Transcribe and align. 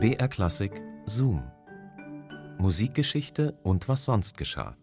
BR 0.00 0.28
Klassik 0.28 0.80
Zoom. 1.06 1.42
Musikgeschichte 2.58 3.58
und 3.64 3.88
was 3.88 4.04
sonst 4.04 4.38
geschah. 4.38 4.76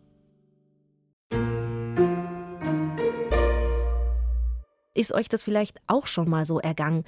Ist 4.94 5.14
euch 5.14 5.30
das 5.30 5.42
vielleicht 5.42 5.80
auch 5.88 6.08
schon 6.08 6.30
mal 6.30 6.44
so 6.44 6.60
ergangen? 6.60 7.06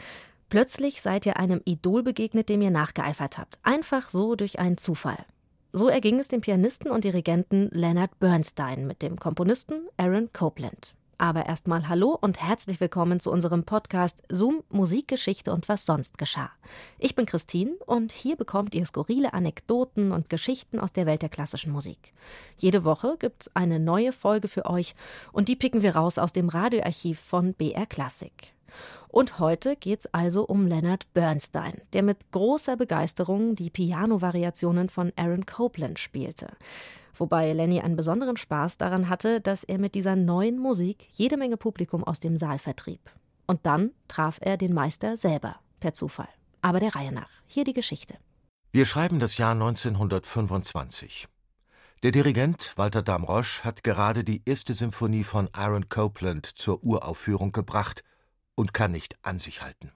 Plötzlich 0.48 1.02
seid 1.02 1.26
ihr 1.26 1.36
einem 1.36 1.60
Idol 1.66 2.02
begegnet, 2.02 2.48
dem 2.48 2.62
ihr 2.62 2.72
nachgeeifert 2.72 3.38
habt. 3.38 3.60
Einfach 3.62 4.10
so 4.10 4.38
durch 4.38 4.58
einen 4.58 4.78
Zufall. 4.78 5.26
So 5.74 5.90
erging 5.90 6.18
es 6.18 6.30
dem 6.30 6.40
Pianisten 6.40 6.90
und 6.90 7.04
Dirigenten 7.04 7.68
Leonard 7.74 8.18
Bernstein 8.20 8.88
mit 8.88 9.02
dem 9.02 9.18
Komponisten 9.18 9.90
Aaron 9.98 10.32
Copland. 10.32 10.96
Aber 11.20 11.48
erstmal 11.48 11.88
hallo 11.88 12.16
und 12.22 12.44
herzlich 12.44 12.80
willkommen 12.80 13.20
zu 13.20 13.32
unserem 13.32 13.64
Podcast 13.64 14.22
Zoom 14.30 14.64
Musikgeschichte 14.70 15.52
und 15.52 15.68
was 15.68 15.84
sonst 15.84 16.20
geschah. 16.20 16.52
Ich 17.00 17.16
bin 17.16 17.26
Christine 17.26 17.72
und 17.88 18.12
hier 18.12 18.36
bekommt 18.36 18.76
ihr 18.76 18.86
skurrile 18.86 19.34
Anekdoten 19.34 20.12
und 20.12 20.30
Geschichten 20.30 20.80
aus 20.80 20.94
der 20.94 21.08
Welt 21.08 21.24
der 21.24 21.30
klassischen 21.30 21.72
Musik. 21.72 22.14
Jede 22.60 22.84
Woche 22.84 23.16
gibt's 23.18 23.50
eine 23.56 23.80
neue 23.80 24.12
Folge 24.12 24.48
für 24.48 24.68
euch 24.68 24.94
und 25.32 25.48
die 25.48 25.56
picken 25.56 25.82
wir 25.82 25.96
raus 25.96 26.20
aus 26.20 26.34
dem 26.34 26.50
Radioarchiv 26.50 27.20
von 27.20 27.56
BR 27.56 27.88
Classic. 27.88 28.54
Und 29.08 29.40
heute 29.40 29.76
geht's 29.76 30.06
also 30.14 30.46
um 30.46 30.68
Leonard 30.68 31.12
Bernstein, 31.16 31.82
der 31.94 32.04
mit 32.04 32.32
großer 32.32 32.78
Begeisterung 32.78 33.56
die 33.56 33.72
Piano-Variationen 33.72 34.88
von 34.88 35.12
Aaron 35.16 35.48
Copland 35.48 35.98
spielte 35.98 36.50
wobei 37.20 37.54
Lenny 37.54 37.82
einen 37.82 37.96
besonderen 37.96 38.38
Spaß 38.38 38.78
daran 38.78 39.10
hatte, 39.10 39.42
dass 39.42 39.64
er 39.64 39.78
mit 39.80 39.96
dieser 39.96 40.16
neuen 40.16 40.60
Musik 40.60 41.08
jede 41.12 41.38
Menge 41.38 41.58
Publikum 41.58 42.04
aus 42.04 42.20
dem 42.20 42.38
Saal 42.38 42.60
vertrieb. 42.60 43.02
Und 43.46 43.66
dann 43.66 43.92
traf 44.08 44.40
er 44.42 44.58
den 44.58 44.74
Meister 44.74 45.18
selber, 45.18 45.56
per 45.80 45.94
Zufall. 45.94 46.30
Aber 46.62 46.80
der 46.80 46.96
Reihe 46.96 47.12
nach. 47.12 47.30
Hier 47.46 47.64
die 47.64 47.74
Geschichte. 47.74 48.16
Wir 48.72 48.86
schreiben 48.86 49.20
das 49.20 49.38
Jahr 49.38 49.54
1925. 49.54 51.28
Der 52.04 52.12
Dirigent 52.12 52.74
Walter 52.78 53.02
Damrosch 53.02 53.64
hat 53.64 53.84
gerade 53.84 54.24
die 54.24 54.44
erste 54.46 54.74
Symphonie 54.74 55.24
von 55.24 55.50
Aaron 55.54 55.90
Copland 55.90 56.46
zur 56.46 56.84
Uraufführung 56.84 57.52
gebracht 57.52 58.04
und 58.56 58.74
kann 58.74 58.92
nicht 58.92 59.18
an 59.24 59.40
sich 59.40 59.64
halten. 59.64 59.92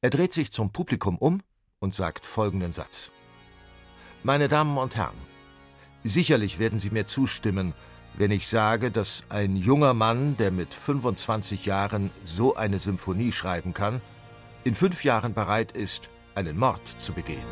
Er 0.00 0.10
dreht 0.10 0.32
sich 0.32 0.50
zum 0.50 0.72
Publikum 0.72 1.18
um 1.18 1.40
und 1.78 1.94
sagt 1.94 2.24
folgenden 2.24 2.72
Satz. 2.72 3.10
Meine 4.22 4.48
Damen 4.48 4.76
und 4.76 4.96
Herren, 4.96 5.16
Sicherlich 6.04 6.58
werden 6.58 6.78
Sie 6.78 6.90
mir 6.90 7.06
zustimmen, 7.06 7.74
wenn 8.16 8.30
ich 8.30 8.48
sage, 8.48 8.90
dass 8.90 9.24
ein 9.28 9.56
junger 9.56 9.94
Mann, 9.94 10.36
der 10.36 10.50
mit 10.50 10.74
25 10.74 11.66
Jahren 11.66 12.10
so 12.24 12.54
eine 12.54 12.78
Symphonie 12.78 13.32
schreiben 13.32 13.74
kann, 13.74 14.00
in 14.64 14.74
fünf 14.74 15.04
Jahren 15.04 15.34
bereit 15.34 15.72
ist, 15.72 16.08
einen 16.34 16.58
Mord 16.58 16.82
zu 16.98 17.12
begehen. 17.12 17.44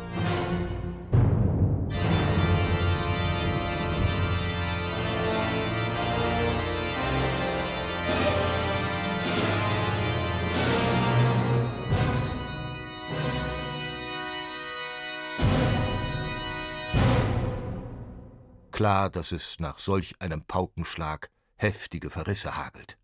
Klar, 18.79 19.09
dass 19.09 19.33
es 19.33 19.59
nach 19.59 19.77
solch 19.77 20.15
einem 20.21 20.41
Paukenschlag 20.45 21.29
heftige 21.57 22.09
Verrisse 22.09 22.55
hagelt. 22.55 22.97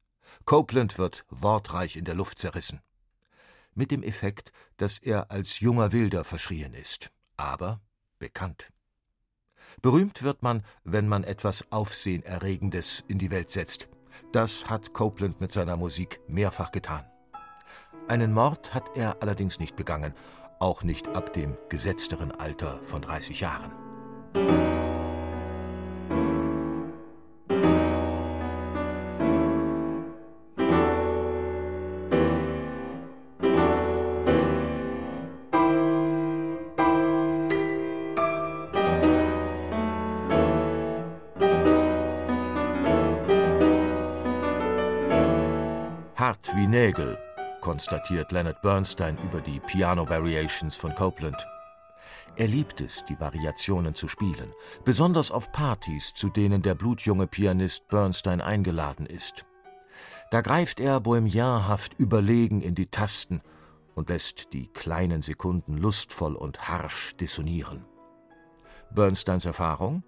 Copeland 0.45 0.98
wird 0.98 1.26
wortreich 1.30 1.98
in 1.98 2.06
der 2.06 2.16
Luft 2.16 2.40
zerrissen. 2.40 2.80
Mit 3.73 3.92
dem 3.92 4.02
Effekt, 4.02 4.54
dass 4.78 5.00
er 5.00 5.32
als 5.32 5.59
junger 5.59 5.92
Wilder 5.92 6.23
verschrien 6.23 6.73
ist, 6.73 7.12
aber 7.36 7.82
bekannt. 8.20 8.72
Berühmt 9.82 10.23
wird 10.23 10.44
man, 10.44 10.64
wenn 10.86 11.09
man 11.09 11.26
etwas 11.26 11.70
Aufsehenerregendes 11.73 13.04
in 13.10 13.20
die 13.20 13.30
Welt 13.30 13.49
setzt. 13.49 13.89
Das 14.32 14.70
hat 14.70 14.94
Copeland 14.94 15.42
mit 15.42 15.52
seiner 15.52 15.76
Musik 15.76 16.22
mehrfach 16.30 16.72
getan. 16.72 17.05
Einen 18.08 18.32
Mord 18.32 18.73
hat 18.73 18.95
er 18.95 19.22
allerdings 19.22 19.60
nicht 19.60 19.76
begangen, 19.76 20.14
auch 20.61 20.83
nicht 20.83 21.10
ab 21.10 21.33
dem 21.33 21.58
gesetzteren 21.67 22.32
Alter 22.32 22.80
von 22.86 23.02
30 23.02 23.42
Jahren. 23.42 24.74
Hart 46.36 46.56
wie 46.58 46.68
Nägel, 46.68 47.18
konstatiert 47.62 48.34
Leonard 48.34 48.62
Bernstein 48.62 49.18
über 49.20 49.40
die 49.40 49.62
Piano 49.62 50.10
Variations 50.10 50.76
von 50.76 50.94
Copeland. 50.94 51.38
Er 52.36 52.48
liebt 52.48 52.82
es, 52.82 53.06
die 53.06 53.18
Variationen 53.18 53.96
zu 53.96 54.10
spielen, 54.10 54.52
besonders 54.84 55.32
auf 55.32 55.54
Partys, 55.54 56.14
zu 56.14 56.28
denen 56.28 56.62
der 56.62 56.76
blutjunge 56.76 57.28
Pianist 57.28 57.88
Bernstein 57.88 58.42
eingeladen 58.42 59.06
ist. 59.06 59.46
Da 60.30 60.42
greift 60.42 60.82
er 60.82 61.00
bohemianhaft 61.00 61.94
überlegen 61.98 62.60
in 62.60 62.76
die 62.76 62.88
Tasten 62.88 63.42
und 63.94 64.10
lässt 64.10 64.52
die 64.52 64.67
kleinen 64.67 65.22
Sekunden 65.22 65.78
lustvoll 65.78 66.36
und 66.36 66.67
harsch 66.67 67.16
dissonieren. 67.16 67.86
Bernsteins 68.92 69.46
Erfahrung? 69.46 70.04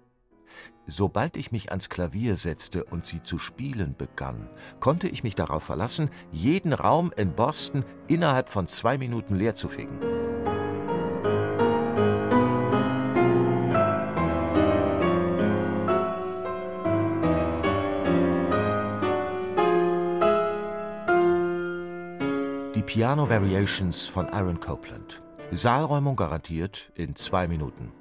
Sobald 0.86 1.36
ich 1.36 1.52
mich 1.52 1.70
ans 1.70 1.90
Klavier 1.90 2.36
setzte 2.36 2.84
und 2.84 3.04
sie 3.04 3.20
zu 3.20 3.38
spielen 3.38 3.94
begann, 3.96 4.48
konnte 4.80 5.06
ich 5.08 5.22
mich 5.22 5.34
darauf 5.34 5.62
verlassen, 5.62 6.10
jeden 6.32 6.72
Raum 6.72 7.12
in 7.16 7.34
Boston 7.34 7.84
innerhalb 8.06 8.48
von 8.48 8.66
zwei 8.66 8.96
Minuten 8.96 9.34
leer 9.34 9.54
zu 9.54 9.68
fegen. 9.68 10.00
Die 22.74 22.82
Piano 22.82 23.28
Variations 23.28 24.06
von 24.06 24.26
Aaron 24.30 24.58
Copland. 24.58 25.22
Saalräumung 25.50 26.16
garantiert 26.16 26.92
in 26.94 27.16
zwei 27.16 27.48
Minuten. 27.48 27.92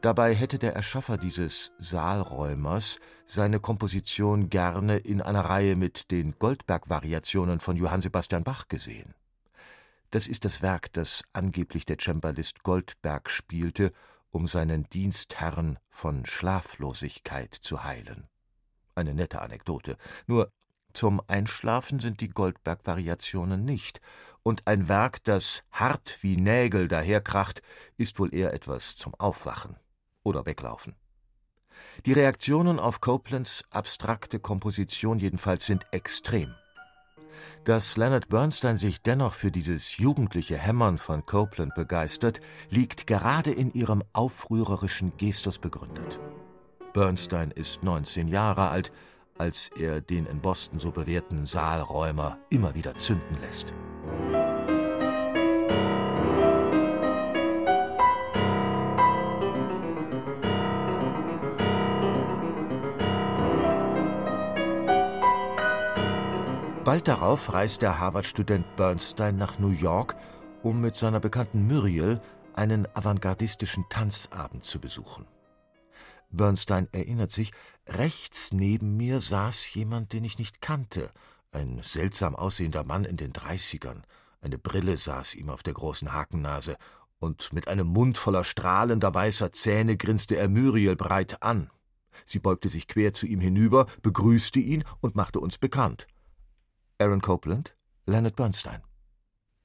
Dabei 0.00 0.32
hätte 0.32 0.60
der 0.60 0.76
Erschaffer 0.76 1.16
dieses 1.18 1.72
Saalräumers 1.78 3.00
seine 3.26 3.58
Komposition 3.58 4.48
gerne 4.48 4.96
in 4.96 5.20
einer 5.20 5.40
Reihe 5.40 5.74
mit 5.74 6.12
den 6.12 6.38
Goldberg-Variationen 6.38 7.58
von 7.58 7.74
Johann 7.74 8.00
Sebastian 8.00 8.44
Bach 8.44 8.68
gesehen. 8.68 9.14
Das 10.12 10.28
ist 10.28 10.44
das 10.44 10.62
Werk, 10.62 10.92
das 10.92 11.24
angeblich 11.32 11.84
der 11.84 11.96
Cembalist 11.98 12.62
Goldberg 12.62 13.28
spielte, 13.28 13.92
um 14.30 14.46
seinen 14.46 14.88
Dienstherrn 14.88 15.80
von 15.90 16.24
Schlaflosigkeit 16.24 17.52
zu 17.52 17.82
heilen. 17.82 18.28
Eine 18.94 19.14
nette 19.14 19.42
Anekdote. 19.42 19.96
Nur 20.28 20.52
zum 20.92 21.20
Einschlafen 21.26 21.98
sind 21.98 22.20
die 22.20 22.28
Goldberg-Variationen 22.28 23.64
nicht, 23.64 24.00
und 24.44 24.64
ein 24.68 24.88
Werk, 24.88 25.24
das 25.24 25.64
hart 25.72 26.18
wie 26.22 26.36
Nägel 26.36 26.86
daherkracht, 26.86 27.62
ist 27.96 28.20
wohl 28.20 28.32
eher 28.32 28.54
etwas 28.54 28.96
zum 28.96 29.14
Aufwachen 29.16 29.76
oder 30.28 30.46
weglaufen. 30.46 30.94
Die 32.06 32.12
Reaktionen 32.12 32.78
auf 32.78 33.00
Copelands 33.00 33.64
abstrakte 33.70 34.38
Komposition 34.38 35.18
jedenfalls 35.18 35.66
sind 35.66 35.86
extrem. 35.90 36.54
Dass 37.64 37.96
Leonard 37.96 38.28
Bernstein 38.28 38.76
sich 38.76 39.02
dennoch 39.02 39.34
für 39.34 39.50
dieses 39.50 39.98
jugendliche 39.98 40.56
Hämmern 40.56 40.98
von 40.98 41.26
Copeland 41.26 41.74
begeistert, 41.74 42.40
liegt 42.70 43.06
gerade 43.06 43.50
in 43.50 43.72
ihrem 43.72 44.02
aufrührerischen 44.12 45.16
Gestus 45.16 45.58
begründet. 45.58 46.18
Bernstein 46.92 47.50
ist 47.50 47.82
19 47.82 48.28
Jahre 48.28 48.70
alt, 48.70 48.92
als 49.36 49.70
er 49.76 50.00
den 50.00 50.26
in 50.26 50.40
Boston 50.40 50.78
so 50.78 50.90
bewährten 50.90 51.46
Saalräumer 51.46 52.38
immer 52.50 52.74
wieder 52.74 52.96
zünden 52.96 53.36
lässt. 53.40 53.72
Bald 66.88 67.06
darauf 67.06 67.52
reist 67.52 67.82
der 67.82 67.98
Harvard-Student 67.98 68.64
Bernstein 68.76 69.36
nach 69.36 69.58
New 69.58 69.72
York, 69.72 70.16
um 70.62 70.80
mit 70.80 70.96
seiner 70.96 71.20
Bekannten 71.20 71.66
Muriel 71.66 72.18
einen 72.54 72.88
avantgardistischen 72.94 73.84
Tanzabend 73.90 74.64
zu 74.64 74.80
besuchen. 74.80 75.26
Bernstein 76.30 76.88
erinnert 76.92 77.30
sich, 77.30 77.52
rechts 77.86 78.54
neben 78.54 78.96
mir 78.96 79.20
saß 79.20 79.74
jemand, 79.74 80.14
den 80.14 80.24
ich 80.24 80.38
nicht 80.38 80.62
kannte, 80.62 81.10
ein 81.52 81.78
seltsam 81.82 82.34
aussehender 82.34 82.84
Mann 82.84 83.04
in 83.04 83.18
den 83.18 83.34
Dreißigern. 83.34 84.06
Eine 84.40 84.56
Brille 84.56 84.96
saß 84.96 85.34
ihm 85.34 85.50
auf 85.50 85.62
der 85.62 85.74
großen 85.74 86.14
Hakennase, 86.14 86.78
und 87.18 87.52
mit 87.52 87.68
einem 87.68 87.88
Mund 87.88 88.16
voller 88.16 88.44
strahlender 88.44 89.12
weißer 89.12 89.52
Zähne 89.52 89.98
grinste 89.98 90.36
er 90.36 90.48
Muriel 90.48 90.96
breit 90.96 91.42
an. 91.42 91.68
Sie 92.24 92.38
beugte 92.38 92.70
sich 92.70 92.88
quer 92.88 93.12
zu 93.12 93.26
ihm 93.26 93.40
hinüber, 93.40 93.84
begrüßte 94.00 94.58
ihn 94.58 94.84
und 95.02 95.16
machte 95.16 95.38
uns 95.38 95.58
bekannt. 95.58 96.06
Aaron 97.00 97.20
Copeland, 97.20 97.76
Leonard 98.06 98.34
Bernstein. 98.34 98.82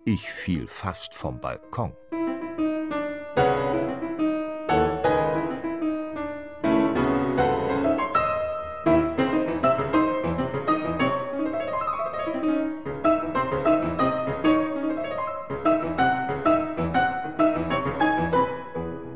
Ich 0.05 0.29
fiel 0.29 0.67
fast 0.67 1.15
vom 1.15 1.41
Balkon. 1.41 1.91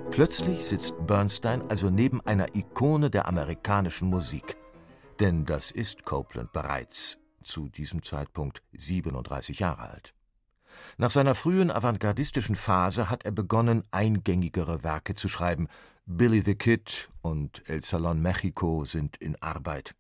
Plötzlich 0.10 0.66
sitzt 0.66 0.96
Bernstein 1.06 1.62
also 1.70 1.92
neben 1.92 2.22
einer 2.22 2.56
Ikone 2.56 3.12
der 3.12 3.28
amerikanischen 3.28 4.10
Musik. 4.10 4.58
Denn 5.20 5.46
das 5.46 5.70
ist 5.70 6.04
Copeland 6.04 6.52
bereits, 6.52 7.20
zu 7.48 7.70
diesem 7.70 8.04
Zeitpunkt 8.04 8.62
37 8.74 9.60
Jahre 9.60 9.90
alt. 9.90 10.14
Nach 10.98 11.12
seiner 11.12 11.36
frühen 11.36 11.72
avantgardistischen 11.72 12.56
Phase 12.56 13.10
hat 13.10 13.26
er 13.26 13.32
begonnen, 13.32 13.84
eingängigere 13.92 14.84
Werke 14.84 15.16
zu 15.16 15.28
schreiben. 15.28 15.68
Billy 16.06 16.42
the 16.42 16.56
Kid 16.56 17.10
und 17.22 17.68
El 17.68 17.84
Salon 17.84 18.22
Mexico 18.22 18.86
sind 18.86 19.18
in 19.18 19.36
Arbeit. 19.42 19.96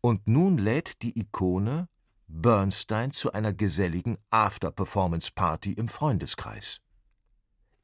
Und 0.00 0.26
nun 0.26 0.58
lädt 0.58 1.02
die 1.02 1.18
Ikone 1.18 1.88
Bernstein 2.28 3.12
zu 3.12 3.32
einer 3.32 3.52
geselligen 3.52 4.18
After-Performance-Party 4.30 5.72
im 5.72 5.88
Freundeskreis. 5.88 6.80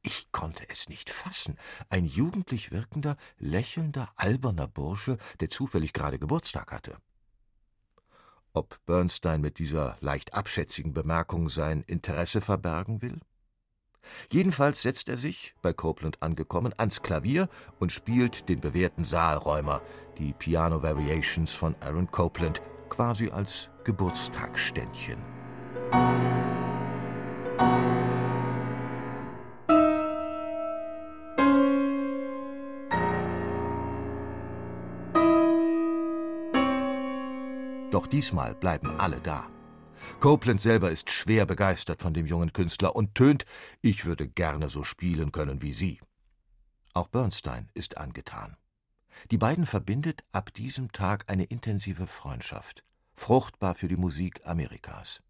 Ich 0.01 0.31
konnte 0.33 0.67
es 0.67 0.89
nicht 0.89 1.09
fassen. 1.09 1.55
Ein 1.89 2.05
jugendlich 2.05 2.71
wirkender, 2.71 3.15
lächelnder, 3.37 4.11
alberner 4.17 4.67
Bursche, 4.67 5.17
der 5.39 5.49
zufällig 5.49 5.93
gerade 5.93 6.19
Geburtstag 6.19 6.73
hatte. 6.73 6.97
Ob 8.55 8.77
Bernstein 8.85 9.41
mit 9.41 9.57
dieser 9.57 9.97
leicht 9.99 10.35
abschätzigen 10.35 10.93
Bemerkung 10.93 11.49
sein 11.49 11.83
Interesse 11.87 12.39
verbergen 12.39 13.01
will? 13.01 13.19
Jedenfalls 14.31 14.83
setzt 14.83 15.09
er 15.09 15.17
sich, 15.17 15.55
bei 15.63 15.73
Copeland 15.73 16.21
angekommen, 16.21 16.71
ans 16.77 17.01
Klavier 17.01 17.49
und 17.79 17.91
spielt 17.91 18.47
den 18.49 18.59
bewährten 18.59 19.05
Saalräumer, 19.05 19.81
die 20.19 20.33
Piano 20.33 20.83
Variations 20.83 21.55
von 21.55 21.75
Aaron 21.79 22.11
Copeland, 22.11 22.61
quasi 22.89 23.31
als 23.31 23.71
Geburtstagsständchen. 23.85 25.17
Doch 37.93 38.07
diesmal 38.07 38.55
bleiben 38.55 38.99
alle 38.99 39.21
da. 39.21 39.47
Copeland 40.19 40.59
selber 40.59 40.89
ist 40.89 41.11
schwer 41.11 41.45
begeistert 41.45 42.01
von 42.01 42.11
dem 42.11 42.25
jungen 42.25 42.51
Künstler 42.51 42.95
und 42.95 43.13
tönt, 43.13 43.45
ich 43.83 44.05
würde 44.05 44.27
gerne 44.27 44.67
so 44.67 44.83
spielen 44.83 45.31
können 45.31 45.61
wie 45.61 45.73
Sie. 45.73 46.01
Auch 46.95 47.07
Bernstein 47.07 47.69
ist 47.75 47.97
angetan. 47.97 48.57
Die 49.29 49.37
beiden 49.37 49.67
verbindet 49.67 50.23
ab 50.31 50.51
diesem 50.55 50.91
Tag 50.91 51.25
eine 51.29 51.43
intensive 51.43 52.07
Freundschaft, 52.07 52.83
fruchtbar 53.13 53.75
für 53.75 53.89
die 53.89 53.95
Musik 53.95 54.41
Amerikas. 54.43 55.21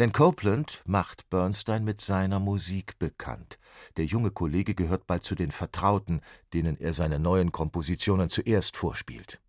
Denn 0.00 0.10
Copeland 0.10 0.82
macht 0.84 1.30
Bernstein 1.30 1.84
mit 1.84 2.00
seiner 2.00 2.40
Musik 2.40 2.98
bekannt. 2.98 3.60
Der 3.96 4.04
junge 4.04 4.32
Kollege 4.32 4.74
gehört 4.74 5.06
bald 5.06 5.22
zu 5.22 5.36
den 5.36 5.52
Vertrauten, 5.52 6.22
denen 6.52 6.76
er 6.80 6.92
seine 6.92 7.20
neuen 7.20 7.52
Kompositionen 7.52 8.28
zuerst 8.28 8.76
vorspielt. 8.76 9.40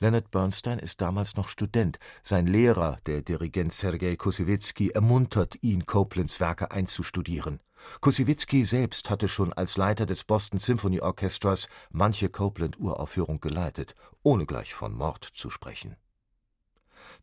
Leonard 0.00 0.30
Bernstein 0.30 0.78
ist 0.78 1.00
damals 1.00 1.36
noch 1.36 1.48
Student. 1.48 1.98
Sein 2.22 2.46
Lehrer, 2.46 2.98
der 3.06 3.22
Dirigent 3.22 3.72
Sergei 3.72 4.16
Kosewitzki, 4.16 4.90
ermuntert 4.90 5.56
ihn, 5.62 5.86
Copelands 5.86 6.40
Werke 6.40 6.70
einzustudieren. 6.70 7.60
Kosewitzki 8.00 8.64
selbst 8.64 9.10
hatte 9.10 9.28
schon 9.28 9.52
als 9.52 9.76
Leiter 9.76 10.06
des 10.06 10.24
Boston 10.24 10.58
Symphony 10.58 11.00
Orchestras 11.00 11.68
manche 11.90 12.28
Copeland-Uraufführung 12.28 13.40
geleitet, 13.40 13.94
ohne 14.22 14.46
gleich 14.46 14.74
von 14.74 14.94
Mord 14.94 15.24
zu 15.24 15.50
sprechen. 15.50 15.96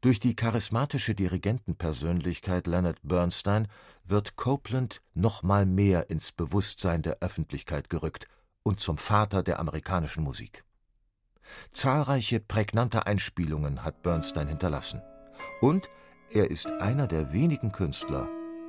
Durch 0.01 0.19
die 0.19 0.35
charismatische 0.35 1.15
Dirigentenpersönlichkeit 1.15 2.67
Leonard 2.67 2.99
Bernstein 3.03 3.67
wird 4.03 4.35
Copeland 4.35 5.01
nochmal 5.13 5.65
mehr 5.65 6.09
ins 6.09 6.31
Bewusstsein 6.31 7.01
der 7.01 7.17
Öffentlichkeit 7.21 7.89
gerückt 7.89 8.27
und 8.63 8.79
zum 8.79 8.97
Vater 8.97 9.43
der 9.43 9.59
amerikanischen 9.59 10.23
Musik. 10.23 10.63
Zahlreiche 11.71 12.39
prägnante 12.39 13.05
Einspielungen 13.05 13.83
hat 13.83 14.01
Bernstein 14.03 14.47
hinterlassen. 14.47 15.01
Und 15.61 15.89
er 16.31 16.51
ist 16.51 16.67
einer 16.67 17.07
der 17.07 17.33
wenigen 17.33 17.71
Künstler, 17.71 18.27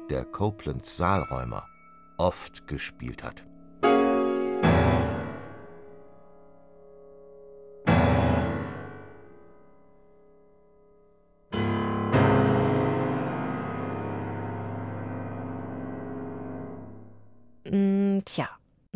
der 0.08 0.24
Copelands 0.24 0.96
Saalräumer 0.96 1.66
oft 2.16 2.66
gespielt 2.66 3.22
hat. 3.22 3.44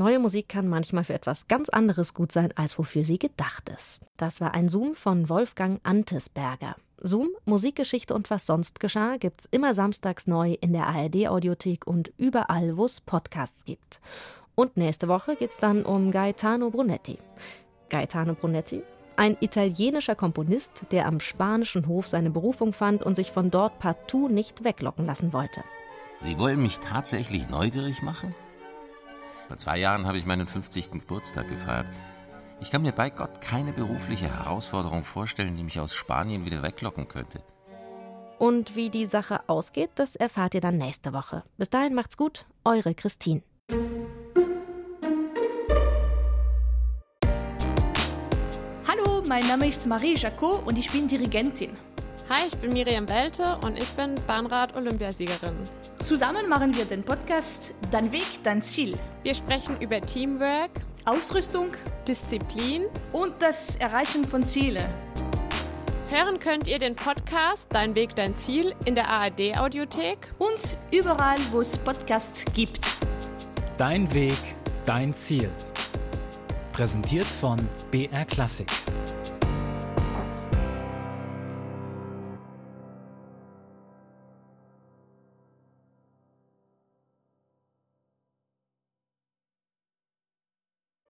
Neue 0.05 0.19
Musik 0.19 0.51
kann 0.51 0.69
manchmal 0.69 1.03
für 1.03 1.15
etwas 1.15 1.49
ganz 1.49 1.71
anderes 1.71 2.13
gut 2.13 2.31
sein, 2.31 2.53
als 2.57 2.79
wofür 2.79 3.07
sie 3.07 3.19
gedacht 3.19 3.71
ist. 3.71 4.01
Das 4.19 4.43
war 4.43 4.53
ein 4.53 4.69
Zoom 4.69 4.95
von 4.95 5.31
Wolfgang 5.31 5.81
Antesberger. 5.83 6.77
Zoom, 7.01 7.31
Musikgeschichte 7.47 8.13
und 8.13 8.29
was 8.29 8.45
sonst 8.45 8.81
geschah, 8.81 9.17
gibt's 9.17 9.49
immer 9.51 9.73
samstags 9.73 10.27
neu 10.27 10.59
in 10.61 10.75
der 10.75 10.89
ARD-Audiothek 10.89 11.87
und 11.87 12.13
überall, 12.19 12.77
wo 12.77 12.85
es 12.85 13.01
Podcasts 13.01 13.65
gibt. 13.65 14.03
Und 14.55 14.77
nächste 14.77 15.09
Woche 15.09 15.37
geht's 15.37 15.57
dann 15.57 15.87
um 15.87 16.11
Gaetano 16.11 16.69
Brunetti. 16.69 17.17
Gaetano 17.89 18.35
Brunetti, 18.35 18.83
ein 19.17 19.39
italienischer 19.41 20.17
Komponist, 20.17 20.85
der 20.91 21.07
am 21.07 21.19
spanischen 21.19 21.89
Hof 21.89 22.09
seine 22.09 22.29
Berufung 22.29 22.75
fand 22.75 23.03
und 23.03 23.17
sich 23.17 23.33
von 23.33 23.51
dort 23.51 23.79
partout 23.79 24.29
nicht 24.29 24.65
weglocken 24.65 25.07
lassen 25.07 25.33
wollte. 25.33 25.65
Sie 26.21 26.39
wollen 26.39 26.63
mich 26.63 26.81
tatsächlich 26.81 27.49
neugierig 27.49 28.03
machen? 28.03 28.35
Vor 29.49 29.59
zwei 29.59 29.79
Jahren 29.79 30.07
habe 30.07 30.17
ich 30.17 30.27
meinen 30.27 30.47
50. 30.47 30.93
Geburtstag 30.93 31.49
gefeiert. 31.49 31.87
Ich 32.61 32.71
kann 32.71 32.83
mir 32.83 32.93
bei 32.93 33.11
Gott 33.11 33.41
keine 33.41 33.73
berufliche 33.73 34.27
Herausforderung 34.27 35.05
vorstellen, 35.05 35.57
die 35.57 35.63
mich 35.63 35.79
aus 35.81 35.95
Spanien 35.95 36.47
wieder 36.47 36.63
weglocken 36.63 37.09
könnte. 37.09 37.43
Und 38.39 38.75
wie 38.75 38.91
die 38.91 39.07
Sache 39.07 39.47
ausgeht, 39.49 39.91
das 39.97 40.17
erfahrt 40.17 40.55
ihr 40.55 40.61
dann 40.61 40.79
nächste 40.79 41.13
Woche. 41.13 41.45
Bis 41.59 41.71
dahin 41.71 41.95
macht's 41.95 42.17
gut, 42.17 42.47
eure 42.65 42.95
Christine. 42.95 43.43
Hallo, 48.89 49.23
mein 49.29 49.47
Name 49.47 49.67
ist 49.69 49.87
Marie 49.87 50.15
Jacot 50.15 50.67
und 50.67 50.79
ich 50.79 50.91
bin 50.91 51.07
Dirigentin. 51.07 51.77
Hi, 52.31 52.47
ich 52.47 52.57
bin 52.57 52.73
Miriam 52.73 53.07
Welte 53.07 53.59
und 53.61 53.77
ich 53.77 53.91
bin 53.91 54.15
Bahnrad-Olympiasiegerin. 54.27 55.57
Zusammen 56.01 56.49
machen 56.49 56.75
wir 56.75 56.87
den 56.87 57.03
Podcast 57.03 57.75
Dein 57.91 58.13
Weg, 58.13 58.25
dein 58.43 58.63
Ziel. 58.63 58.99
Wir 59.23 59.35
sprechen 59.35 59.79
über 59.83 60.01
Teamwork, 60.01 60.71
Ausrüstung 61.05 61.73
Disziplin 62.09 62.87
und 63.13 63.35
das 63.43 63.77
Erreichen 63.77 64.25
von 64.25 64.43
Zielen. 64.43 64.89
Hören 66.09 66.39
könnt 66.39 66.67
ihr 66.67 66.79
den 66.79 66.97
Podcast 66.97 67.67
Dein 67.71 67.95
Weg, 67.95 68.17
dein 68.17 68.35
Ziel 68.35 68.75
in 68.87 68.95
der 68.95 69.07
ARD-Audiothek 69.11 70.33
und 70.39 70.79
überall, 70.93 71.37
wo 71.51 71.61
es 71.61 71.77
Podcasts 71.77 72.47
gibt. 72.55 72.81
Dein 73.77 74.13
Weg, 74.15 74.39
dein 74.87 75.13
Ziel. 75.13 75.51
Präsentiert 76.73 77.27
von 77.27 77.69
BR 77.91 78.25
Klassik. 78.25 78.69